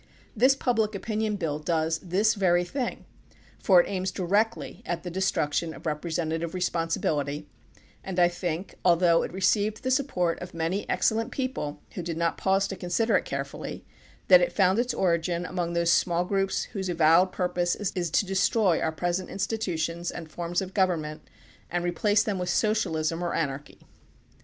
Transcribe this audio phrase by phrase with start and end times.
[0.35, 3.05] This Public Opinion Bill does this very thing,
[3.59, 7.45] for it aims directly at the destruction of representative re sponsibility,
[8.03, 12.35] and I think, although it received the support of many excellent people who did not
[12.39, 13.85] pause to consider it carefully,
[14.27, 18.79] that it found its origin among those smaU groups whose avowed purpose is to destroy
[18.81, 21.29] our present institutions and forms of government
[21.69, 23.79] and replace them with socialism or anarchy.